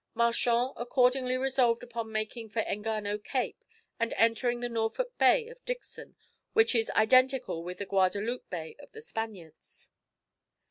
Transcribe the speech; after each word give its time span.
Marchand 0.15 0.73
accordingly 0.77 1.37
resolved 1.37 1.83
upon 1.83 2.11
making 2.11 2.49
for 2.49 2.63
Engano 2.63 3.23
Cape 3.23 3.63
and 3.99 4.13
entering 4.17 4.59
the 4.59 4.67
Norfolk 4.67 5.15
Bay 5.19 5.47
of 5.47 5.63
Dixon, 5.63 6.15
which 6.53 6.73
is 6.73 6.89
identical 6.95 7.63
with 7.63 7.77
the 7.77 7.85
Guadaloupe 7.85 8.49
Bay 8.49 8.75
of 8.79 8.91
the 8.93 9.01
Spaniards. 9.01 9.89